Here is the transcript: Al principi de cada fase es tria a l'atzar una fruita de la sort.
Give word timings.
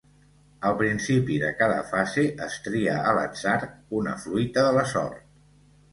Al 0.67 0.71
principi 0.79 1.35
de 1.43 1.51
cada 1.59 1.83
fase 1.91 2.23
es 2.47 2.57
tria 2.69 2.95
a 3.11 3.15
l'atzar 3.19 3.55
una 4.01 4.19
fruita 4.25 4.69
de 4.71 4.77
la 4.79 4.91
sort. 4.95 5.25